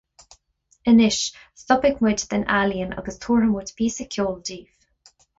[0.91, 1.17] Anois,
[1.63, 4.89] stopfaidh muid den ealaín agus tabharfaidh muid píosa ceoil daoibh.